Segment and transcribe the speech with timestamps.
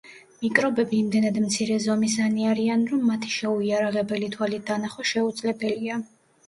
[0.43, 6.03] მიკრობები იმდენად მცირე ზომისანი არიან რომ, მათი შეუიარაღებელი თვალით დანახვა შეუძლებელია.